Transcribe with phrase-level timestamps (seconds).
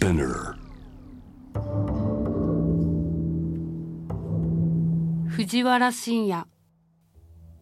[0.00, 0.54] Spinner.
[5.28, 6.46] 藤原信也。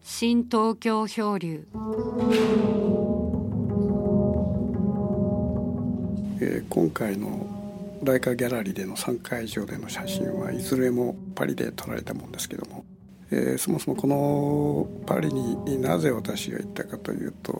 [0.01, 1.67] 新東京漂流。
[6.39, 7.45] えー今回の
[8.03, 12.85] ライカギャラリーでの3会場での写真はいずれもパリで撮られたもんですけども、
[13.31, 17.51] えーそもそもこのパリになぜ私が行ったかというと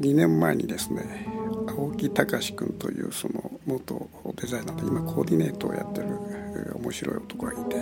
[0.00, 1.26] 2年前にですね
[1.68, 7.76] 青木隆君というその元デザイナーで今コーディネートをやってる面白い男がいて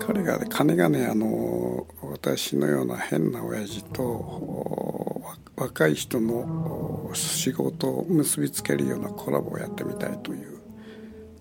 [0.00, 5.22] 彼が金がねあの私のような変な親父と
[5.56, 10.58] 若い人の仕事を結びつけるようなコラボをやってみたいという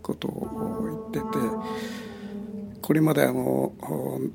[0.01, 1.45] ことを言ってて
[2.81, 3.73] これまであの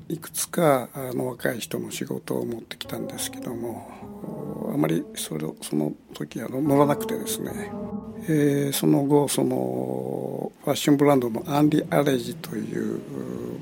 [0.07, 4.12] いくつかあの若い人の仕事を持ってきたんですけども
[4.73, 7.71] あまりそれその時あの乗らなくてですね。
[8.27, 12.99] えーその後そのファッションブランドのアンリ・アレジという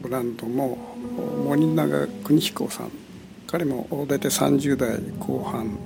[0.02, 0.78] ブランドの
[1.46, 2.92] 森永邦彦さん
[3.48, 5.78] 彼も大体30代後半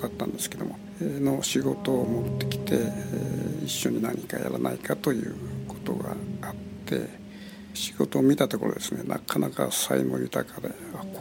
[0.00, 5.34] だったんですけどもの仕事を持ってきてえー一緒に何かやらないかという
[5.66, 6.54] ことがあっ
[6.86, 7.08] て
[7.74, 10.72] 仕事を見たところですねなかなか才能豊かで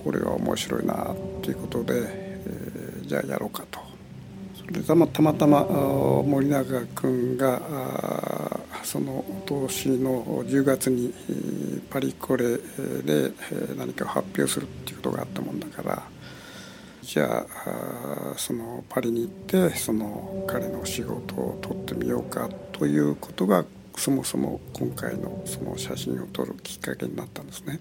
[0.03, 2.26] これは面白いなということで、
[3.07, 3.79] じゃあやろうかと
[4.55, 7.61] それでたまたまたま森永君が
[8.83, 11.13] その年の10月に
[11.89, 13.31] パリコレで
[13.77, 16.03] 何かを発表するっていうことがあったもんだから
[17.01, 19.31] じゃあそのパリに行っ
[19.69, 23.63] てその彼の仕事を撮ってみようかということが
[23.95, 27.79] そもそも今回のその写真を撮るきっかけになったんですね。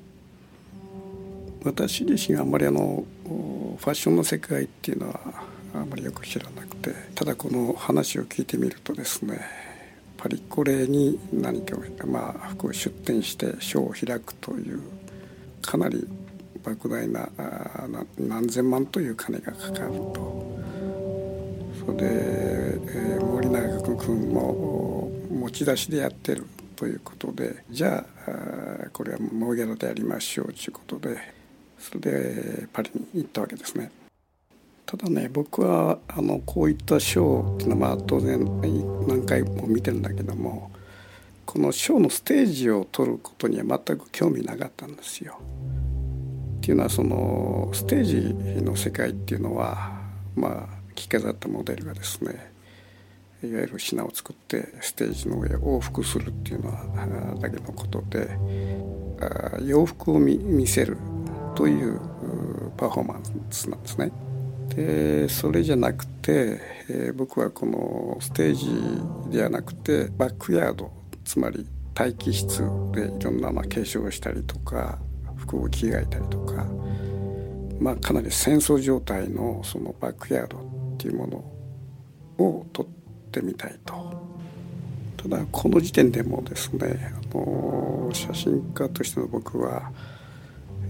[1.65, 5.21] 私自身あんまりあのファッションの世界っていうのは
[5.75, 9.41] あまりよく知らなくてただこの話を聞いてみるとですね
[10.17, 14.81] パリコレに何かまあ服を出店してショーを開くという
[15.63, 16.07] かなり
[16.65, 17.29] 莫大な
[17.89, 20.47] な何千万という金がかかると。
[21.85, 31.19] それで、えー森永君も持ち出しでやってるということでじゃあこれはもうノーギャラでやりましょうということで
[31.79, 33.91] それでパリに行ったわけですね。
[34.87, 38.39] ただね僕はあのこういったショーっていうのは当然
[39.09, 40.71] 何回も見てるんだけども
[41.45, 45.41] このショーのステージを取ることには全く興味なかったんですよ。
[46.59, 50.01] っていうのはそのステージの世界っていうのは
[50.35, 52.53] まあ着飾ったモデルがですね
[53.43, 58.31] いわゆる品を作ってステージの上を往復するっていうのはだけのことで
[59.21, 60.97] あ洋服を見せる
[61.57, 61.99] という
[62.77, 64.13] パフォーマンスなんですね。
[64.69, 70.93] でそれじゃなくて、えー僕はこのステージではなくてバックヤード
[71.25, 71.67] つまり
[71.99, 72.63] 待機室
[72.93, 74.99] でいろんなまあ化粧をしたりとか
[75.37, 76.65] 服を着替えたりとか、
[77.81, 81.27] まあ、かなり戦争状態のそのバックヤードっていうも
[82.39, 82.87] のを撮っ
[83.33, 84.27] てみたいと。
[85.17, 89.91] ただこの時点でもですねあの写真家としての僕は、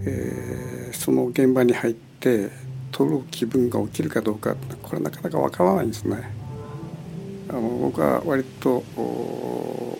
[0.07, 2.49] えーその現場に入って
[2.91, 6.17] 撮る気分が起きるかどうかこれなかなかわからないんですね。
[7.49, 9.97] あの僕は割とお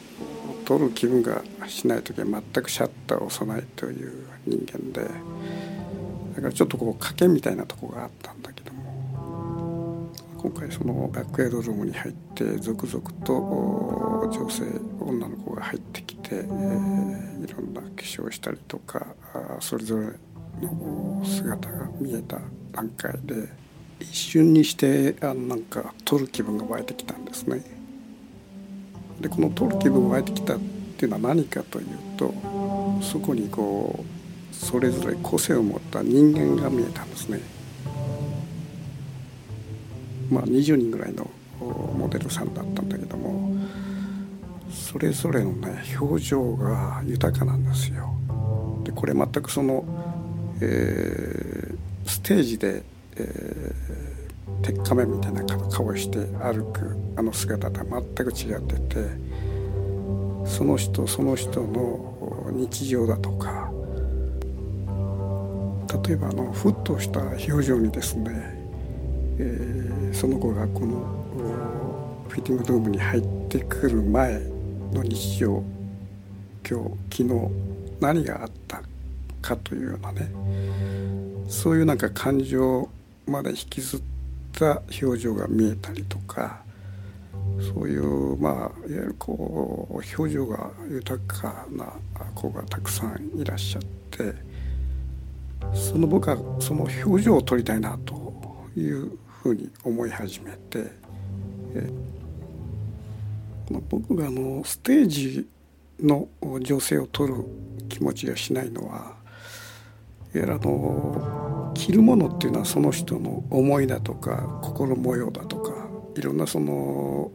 [0.66, 5.02] 撮る気分がしない時は全くシャッターを押さないという人間で
[6.36, 14.64] だからちょっとこう賭けみたいなとこがあったんだけども今回そのバックヤードルームに入って続々と女性
[15.00, 19.06] 女の子が入ってきて、えーいろんな化粧したりとか
[19.60, 20.08] それぞれ
[20.62, 22.40] の姿が見えた
[22.72, 23.48] 段階で
[24.00, 27.62] 一瞬にしてあなんか撮る気分が湧いてきたんですね。
[29.20, 30.60] でこの撮る気分が湧いてきたっ
[30.98, 32.34] ていうのは何かというと
[33.02, 34.04] そこにこ
[34.52, 37.40] うそれぞれ個性を持った人間が見えたんですね。
[40.30, 43.37] まあ20人ぐらいのモデルさんだったんだけども
[44.98, 48.16] それぞれのね表情が豊かなんですよ。
[48.84, 49.86] でこれ全くその、
[50.60, 51.78] えー
[52.08, 52.84] ステージで、
[53.18, 59.06] えー鉄仮面みたいな顔して歩くあの姿とは全く違ってて
[60.46, 63.70] その人その人の日常だとか
[66.08, 68.32] 例えばあのふっとした表情にですね、
[69.38, 71.28] えーその子がこの
[72.30, 74.57] フィッティングルームに入ってくる前
[74.94, 75.64] の日常
[76.70, 77.52] 今日昨日
[78.00, 78.82] 何があった
[79.42, 80.30] かというようなね
[81.48, 82.90] そういうなんか感情
[83.26, 84.02] まで引きずっ
[84.54, 86.62] た表情が見えたりとか
[87.74, 91.94] そういうまあいわゆるこう表情が豊かな
[92.36, 93.82] 子がたくさんいらっしゃっ
[94.12, 94.34] て
[95.74, 98.34] その僕はその表情を撮りたいなと
[98.76, 100.92] いうふうに思い始めて、
[103.72, 105.48] え僕があのステージ
[106.00, 107.46] の女性を撮る
[107.90, 109.16] 気持ちがしないのはいわ
[110.34, 117.32] ゆるあの着るものっていうのはその人の思いだとか心模様だとかいろんなその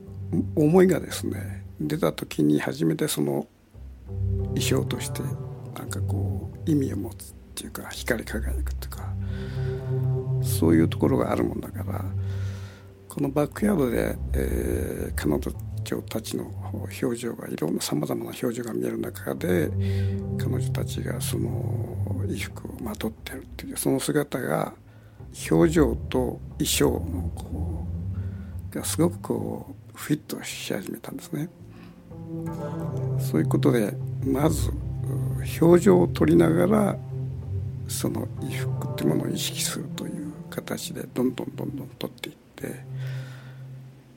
[0.57, 3.47] 思いがですね出た時に初めてその
[4.55, 5.23] 衣装として
[5.77, 9.09] なんかこう意味を持つっていうか光り輝くというか
[10.43, 12.05] そういうところがあるもんだから
[13.09, 15.41] このバックヤードで、えー、彼女
[16.09, 19.71] たちの表情がいろんなさまざまな表情が見える中で
[20.39, 21.49] 彼女たちがその
[22.23, 24.73] 衣服をまとってるっていうその姿が
[25.51, 27.87] 表情と衣装のこ
[28.73, 31.49] うがすごくこうフィットし始めたんですね。
[33.19, 33.95] そういうことで
[34.25, 34.71] まず
[35.61, 36.97] 表情を取りながら
[37.89, 42.85] その衣服っていうものを意識するという形でどんどんどんどん取っていって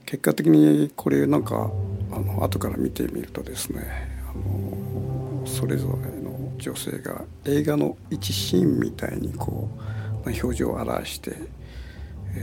[0.06, 1.72] 結果的にこれなんか
[2.12, 3.81] あの後から見てみるとですね
[4.30, 9.69] あのそれぞれの女性が映画の一シーンみたいにこ
[10.25, 11.34] う表情を表して、
[12.36, 12.40] え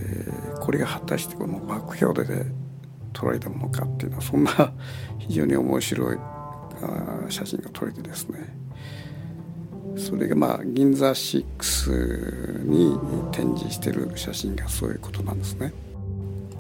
[0.55, 2.47] ー、これが果たしてこのバック表で
[3.12, 4.73] 撮られたものかっていうのはそんな
[5.19, 6.19] 非常に面白い
[7.29, 8.38] 写真が撮れてですね
[9.97, 12.99] それがまあ銀座6に
[13.31, 15.73] 展示してる写真がそういうことなんですね。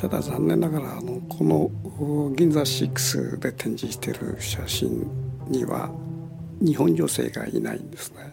[0.02, 5.08] ただ残念ながらあのこの銀座6で展示してる写真
[5.46, 5.90] には
[6.60, 8.32] 日本女性がいないんですね。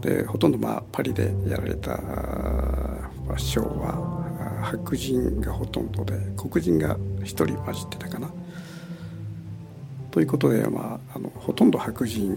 [0.00, 8.28] でほとんどまあパリでやられたファッションは白人がほとんどで黒人が1人混じってたかな。
[10.10, 12.36] ということで、まあ、あのほとんど白人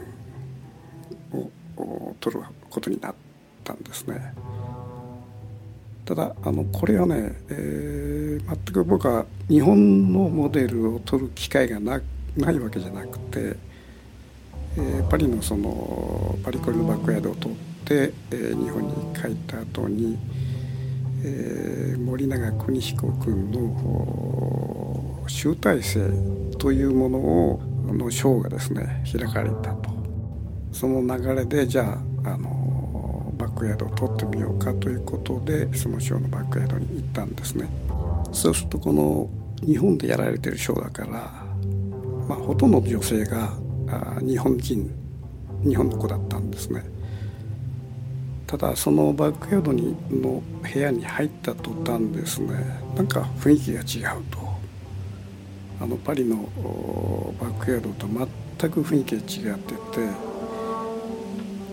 [1.33, 3.15] を取ることになっ
[3.63, 4.31] たんですね。
[6.05, 12.01] ただあのこれはね、えー、全く僕は日本のモデルを取る機会がな
[12.37, 13.55] ないわけじゃなくて、
[14.77, 20.17] えー、パリのそのパリコレのバックヤードを取って、えー、日本に帰った後に
[21.21, 26.09] えー、森永邦彦君の集大成
[26.57, 29.89] というものをのショーがですね開かれたと。
[30.71, 32.58] その流れでじゃああの
[33.59, 37.69] クヤードを撮ってみようかということでそのショーのバックヤードに行ったんですね。
[38.31, 39.29] そうするとこの
[39.61, 41.11] 日本でやられてるショーだから、
[42.27, 43.53] まあ、ほとんどの女性が
[44.21, 44.89] 日本人
[45.63, 46.83] 日本の子だったんですね。
[48.47, 52.55] ただそのバックヤードにの部屋に入った途端ですね
[52.95, 54.39] なんか雰囲気が違うと。
[55.81, 56.35] あのパリの
[57.39, 59.79] バックヤードと全く雰囲気が違ってて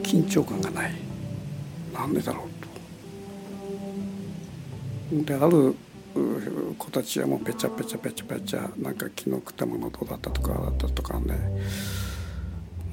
[0.03, 1.06] 緊張感がない。
[1.99, 2.49] なんでだろう
[5.17, 5.25] と。
[5.25, 5.75] である
[6.79, 11.35] 子たちはもうペチャペチャペチャペチャなんか昨日食ったものどうだったとかだったとかね。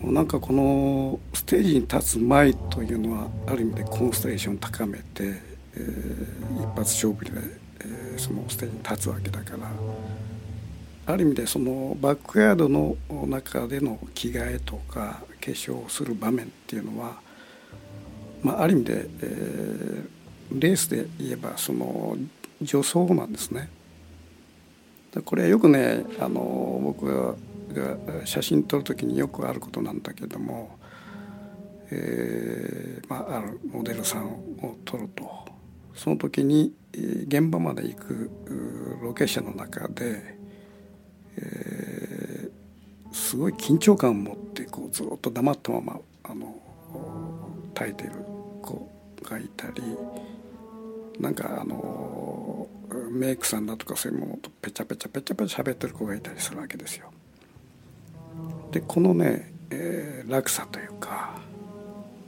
[0.01, 7.31] もうなんかこのステージに立つ前というのはある意味でコンストレーション高めて、えー、一発勝負で、
[7.79, 9.69] えー、そのステージに立つわけだから
[11.05, 17.19] ある意味でそのバックヤードの中での着替えとか化粧をする場面っていうのは、
[18.43, 22.17] まあ、ある意味で、えー、レースで言えばその
[22.65, 23.69] 助走なんですね。
[25.25, 27.35] これはよくねあの僕
[27.73, 30.77] が写真撮る時によくあることなんだけども、
[31.91, 35.29] えーまあ、あるモデルさんを撮ると
[35.93, 38.31] その時に現場まで行く
[39.03, 40.35] ロケ車の中で、
[41.37, 46.55] えー、すごい緊張感を持ってこうずっと黙ったままあの
[47.75, 48.13] 耐えている
[48.63, 48.89] 子
[49.21, 49.83] がいたり
[51.19, 52.67] なんかあの
[53.11, 57.11] メイクさんだとかそういうものとペチャペチャペチャペチャ喋ってる子がいたりするわけですよ。
[58.71, 61.39] でこのね、えー、落差というか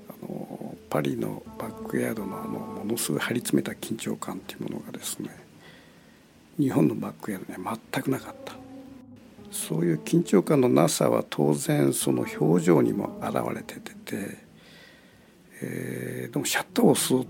[0.09, 5.29] あのパリのバックヤードのあのものすごい張り詰めた緊張感っていうものがですね
[6.59, 8.53] 日本のバックヤードには全くなかった
[9.51, 14.44] そういう緊張感のなさは当然その表情にも現れてて
[15.61, 17.25] えー、でもシャッターを押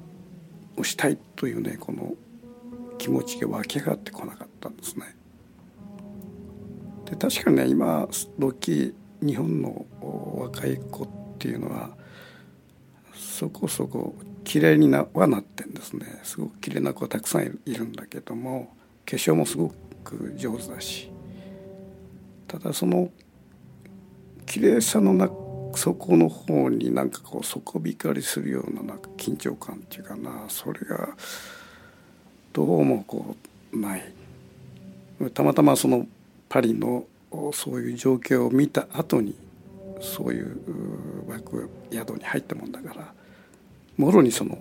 [0.83, 2.13] したいというねこの
[2.97, 5.15] 気持ちが湧き上がってこなかったんですね。
[7.05, 8.07] で確かにね今
[8.39, 11.95] 時日本の若い子っていうのは
[13.13, 21.11] そこそこ綺麗になはなってんですねすごく綺麗な子はたくさんいるんだけども化粧もすごく上手だし
[22.47, 23.09] ただその
[24.45, 25.44] 綺麗さの中
[25.75, 31.09] な底の方になんかこう底光りするようななんか緊張感っていうかなそれが
[32.53, 33.35] どうもこ
[33.73, 34.13] うない
[35.33, 36.07] たまたまその
[36.47, 37.05] パリの
[37.53, 39.35] そういう状況を見た後に
[39.99, 40.57] そういう
[41.27, 43.13] 枠宿に入ったもんだから
[43.97, 44.57] もろにその、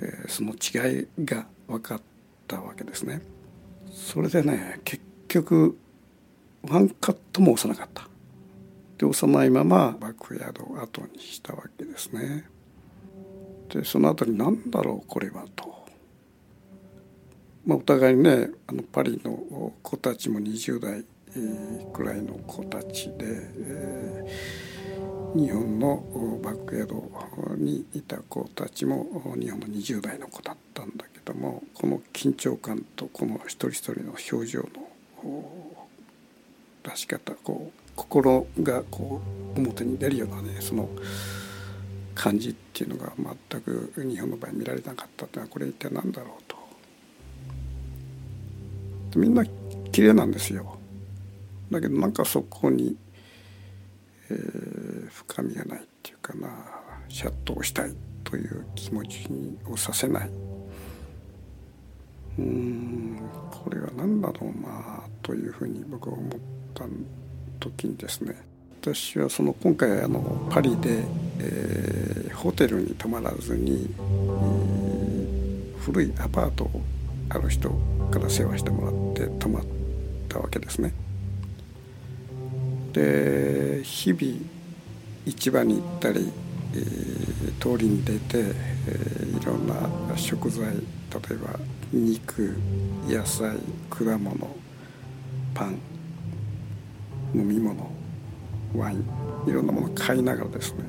[0.00, 2.00] えー、その違いが分かっ
[2.46, 3.22] たわけですね。
[3.92, 5.78] それでね結局
[6.68, 8.11] ワンカットも押さなかった。
[9.02, 12.44] で押さないままバックヤードを後にしたわけですね。
[13.68, 15.72] でその後に何だろうこれはと。
[17.66, 21.04] まあ、お互いにねあのパリの子たちも20代
[21.92, 34.68] くらいの子たちで、えー、日本のバックヤードにいた子たちも日本の20代の子だったんだけどもこの緊張感とこの一人一人の表情の
[36.84, 39.20] 出し方こう心がこ
[39.56, 40.88] う表に出るようなねその
[42.14, 43.12] 感じっていうのが
[43.50, 46.56] 全く日本の場合見られなかったってのはこれ一体何だろうと。
[49.18, 49.44] みんな
[49.90, 50.78] 綺麗なんですよ。
[51.70, 52.96] だけどなんかそこに、
[54.30, 56.48] えー、深みがないっていうかな
[57.08, 57.94] シャッとしたい
[58.24, 59.26] という気持ち
[59.66, 60.30] をさせない
[62.38, 63.18] うん
[63.50, 66.30] これは何だろうなというふうに僕は思っ
[66.74, 67.31] たんです
[67.62, 68.34] 時にですね
[68.80, 71.04] 私はその今回あのパリで、
[71.38, 76.82] えー、ホテルに泊まらずに、えー、古いアパートを
[77.28, 77.70] ある人
[78.10, 79.64] から世話してもらって泊まっ
[80.28, 80.92] たわけですね。
[82.92, 84.22] で日々
[85.24, 86.30] 市場に行ったり、
[86.74, 91.58] えー、通りに出て、えー、いろんな食材例えば
[91.92, 92.56] 肉
[93.06, 93.56] 野菜
[93.88, 94.56] 果物
[95.54, 95.78] パン
[97.34, 97.90] 飲み物
[98.76, 99.04] ワイン
[99.46, 100.84] いろんなものを買いながらですね。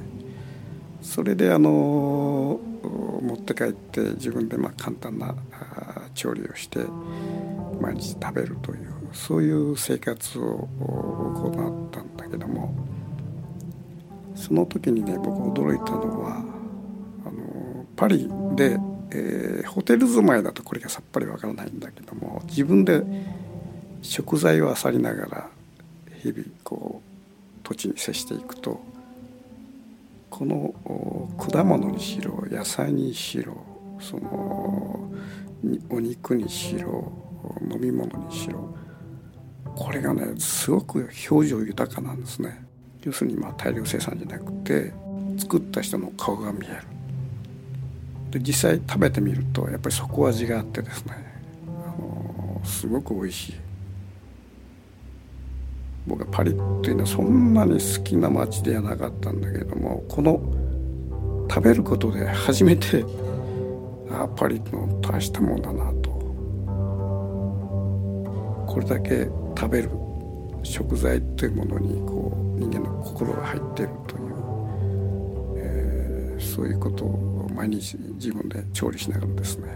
[1.02, 2.60] それであの
[3.22, 5.36] 持って帰って自分でまあ簡単な
[6.14, 6.80] 調理をして
[7.82, 12.74] 毎日食べるというそういう生活を行ったんだけども
[14.36, 16.44] その時にね僕驚いたのは
[17.26, 18.78] あのパリで、
[19.12, 23.04] えー、ホテル住まいだとこれがさっぱりわからないんだけども自分で
[24.02, 25.50] 食材を漁りながら
[26.24, 28.80] 日々こう土地に接していくと
[30.30, 30.74] この
[31.38, 33.58] 果物にしろ野菜にしろ
[34.00, 35.12] その
[35.89, 37.12] お肉にしろ
[37.70, 38.74] 飲み物にしろ
[39.75, 42.63] これがねすごく表情豊かなんですね。
[43.03, 44.94] 要するにまあ大量生産じゃなくて
[45.38, 46.77] 作った人の顔が見える。
[48.32, 51.13] で実際食べてみるとやっぱり底味があってですね
[51.68, 53.56] あのすごく美味しい。
[56.05, 60.41] 僕はパリっていうのはそんなに好きな街ではなかったんだけどもこの
[61.50, 63.05] 食べることで初めて
[64.12, 66.13] あパリの大したもんだなと。
[68.67, 69.89] これだけ食べる
[70.63, 74.24] 食材というものにこう人間の心が入ってるという、
[75.57, 79.67] えー、そういうことを毎日自分で調理しながらですね。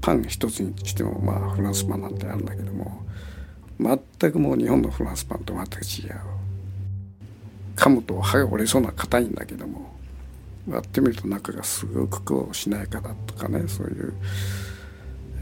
[0.00, 3.06] パン一つにしてもまあフランスパンなんてあるんだけども
[3.80, 6.20] 全くもう日本のフランスパンと全く違う
[7.76, 9.96] 噛むと歯が折れそうな硬いんだけども
[10.68, 14.14] 割ってみると中がすごくこうしなやかだとかねそういう、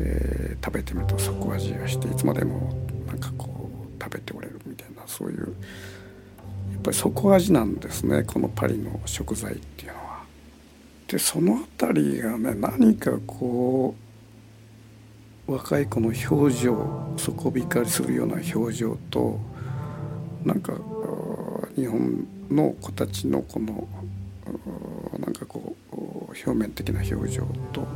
[0.00, 2.72] えー、食べてみると底味がしていつまでも
[3.06, 3.68] なんかこ
[3.98, 10.18] う食べておれるみたいなそういうやっぱり底味なんですねこのパリの食材っていうのは。
[11.08, 14.07] でその辺りがね何かこう
[15.48, 19.40] 若い子の表情底光りするような表情と
[20.44, 20.74] なんか
[21.74, 23.88] 日本の子たちのこの
[25.18, 27.86] なんかこう表面的な表情と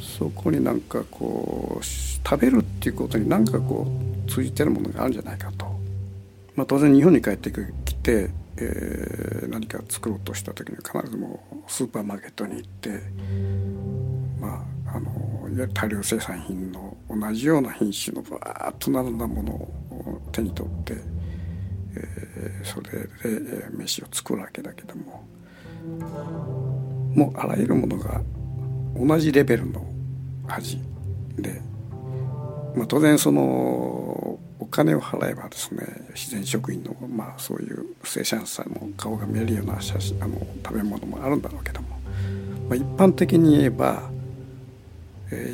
[0.00, 3.86] そこになんかこう食べるっていうことに何かこ
[4.26, 5.66] う通じてるものがあるんじゃないかと、
[6.56, 7.52] まあ、当然日本に帰って
[7.84, 13.00] きて、えー、何か作ろうとした時に必ずもうスーパーマーケットに行って
[15.74, 20.94] 大量生産品の同じような品種のバーッと並んだものを手に取って、
[21.96, 25.24] えー、それで飯を作るわけだけども
[27.14, 28.22] もうあらゆるものが
[28.96, 29.84] 同じレベルの
[30.48, 30.78] 味
[31.36, 31.60] で、
[32.74, 33.42] まあ、当然その
[34.58, 41.88] お金を払えばですね自然食品のまあそういう生産者の顔が見えるような写真あの食べ物もあるんだろうけども、
[42.68, 44.11] まあ、一般的に言えば、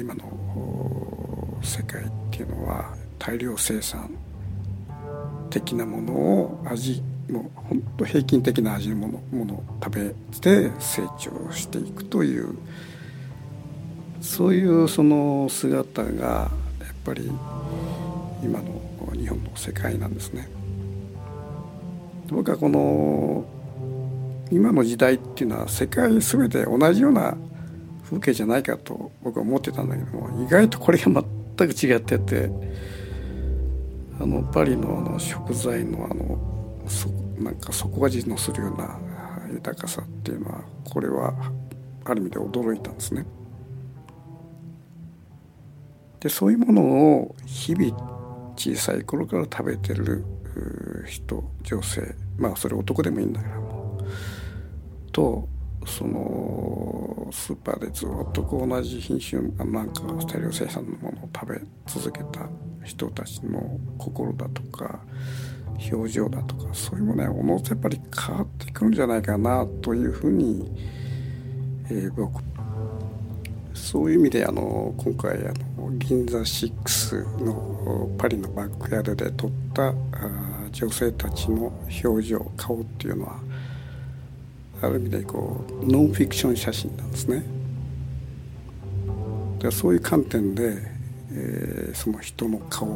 [0.01, 4.11] 今の世界っていうのは大量生産
[5.51, 12.57] 的なものを味もう本当平均的な味のものものを食べて成長していくという
[14.21, 16.51] そういうその姿がや
[16.91, 17.31] っぱり
[18.43, 20.49] 今の日本の世界なんですね。
[22.31, 23.45] 僕はこの
[24.51, 27.37] 今の時代っていうのは世界全て同じような
[28.09, 32.51] 風景じゃないかと僕は思ってたんだけども意外とこれが全く違ってて
[34.19, 36.39] あのパリのあの食材のあの
[36.89, 38.99] そなんか底味のするような
[39.53, 41.35] 豊かさっていうのはこれは
[42.05, 43.27] ある意味で驚いたんですね。
[46.21, 50.25] でそういうものを日々小さい頃から食べてる
[51.07, 53.99] 人女性まあそれ男でもいいんだけども
[55.13, 55.49] と
[55.87, 62.49] そのスーパーでずっとこう同じ品種なんか大量生産のものを食べ続けた
[62.85, 65.01] 人たちの心だとか
[65.93, 70.71] 表情だとかそういうものはおのずやっぱり変わってくるんじゃないかなというふうに、
[71.91, 72.43] えー、僕
[73.75, 79.95] そういう意味であの今回あの銀座6のパリのバックヤードで撮った
[80.73, 81.73] 女性たちの
[82.05, 83.41] 表情顔っていうのは
[84.81, 87.43] ある意味でこうノンフィクション写真なんですね。
[89.59, 90.77] でそういう観点で、
[91.33, 92.89] えー、その人の顔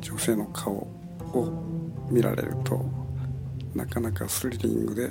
[0.00, 1.52] 女性の顔を
[2.10, 2.84] 見られると
[3.74, 5.10] なかなかスリリングで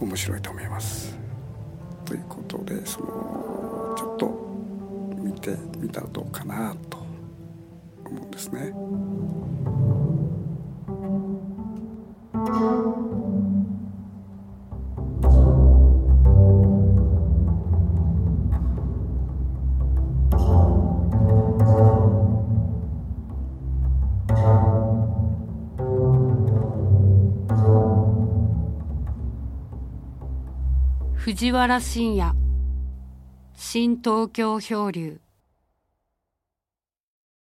[0.00, 1.16] 面白いと思います。
[2.04, 4.46] ということでそのちょっと
[5.16, 6.98] 見てみたらどうかなと
[8.04, 8.72] 思うんですね。
[31.38, 32.24] 藤原信也。
[33.54, 35.20] 新東京漂流。